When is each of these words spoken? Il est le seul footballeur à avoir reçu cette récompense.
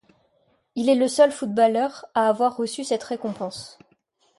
Il 0.73 0.89
est 0.89 0.95
le 0.95 1.07
seul 1.07 1.31
footballeur 1.31 2.07
à 2.15 2.27
avoir 2.27 2.57
reçu 2.57 2.83
cette 2.83 3.03
récompense. 3.03 3.77